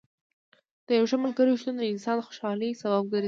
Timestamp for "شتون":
1.61-1.75